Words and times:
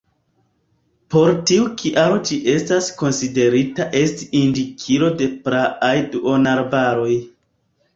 Por 1.15 1.29
tiu 1.51 1.67
kialo 1.81 2.17
ĝi 2.31 2.39
estas 2.55 2.89
konsiderita 3.03 3.89
esti 4.03 4.31
indikilo 4.43 5.15
de 5.23 5.33
praaj 5.47 5.97
duonarbaroj. 6.19 7.11